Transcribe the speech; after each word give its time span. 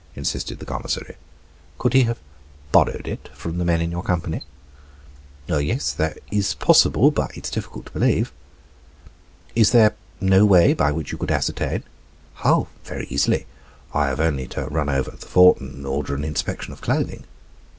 insisted 0.15 0.57
the 0.57 0.65
commissary. 0.65 1.15
"Could 1.77 1.93
he 1.93 2.05
have 2.05 2.17
borrowed 2.71 3.07
it 3.07 3.29
from 3.35 3.59
the 3.59 3.63
men 3.63 3.81
in 3.81 3.91
your 3.91 4.01
company?" 4.01 4.41
"Yes, 5.47 5.93
that 5.93 6.17
is 6.31 6.55
possible; 6.55 7.11
but 7.11 7.37
it 7.37 7.45
is 7.45 7.51
difficult 7.51 7.85
to 7.85 7.91
believe." 7.91 8.31
"Is 9.53 9.69
there 9.73 9.93
no 10.19 10.43
way 10.43 10.73
by 10.73 10.91
which 10.91 11.11
you 11.11 11.19
could 11.19 11.29
ascertain?" 11.29 11.83
"Oh! 12.43 12.65
very 12.83 13.05
easily. 13.11 13.45
I 13.93 14.07
have 14.07 14.19
only 14.19 14.47
to 14.47 14.65
run 14.69 14.89
over 14.89 15.11
to 15.11 15.17
the 15.17 15.27
fort 15.27 15.59
and 15.59 15.85
order 15.85 16.15
an 16.15 16.23
inspection 16.23 16.73
of 16.73 16.81
clothing." 16.81 17.25